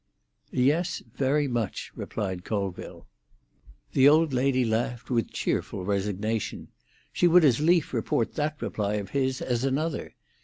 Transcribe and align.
"Yes, 0.49 1.03
very 1.13 1.47
much," 1.47 1.91
replied 1.93 2.43
Colville. 2.43 3.05
The 3.93 4.09
old 4.09 4.33
lady 4.33 4.65
laughed 4.65 5.11
with 5.11 5.29
cheerful 5.29 5.85
resignation. 5.85 6.69
She 7.13 7.27
would 7.27 7.45
as 7.45 7.59
lief 7.59 7.93
report 7.93 8.33
that 8.33 8.63
reply 8.63 8.95
of 8.95 9.11
his 9.11 9.43
as 9.43 9.63
another. 9.63 10.15